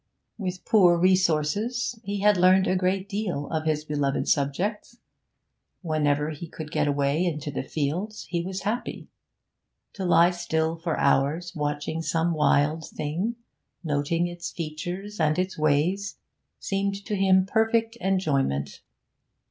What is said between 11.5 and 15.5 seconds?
watching some wild thing, noting its features and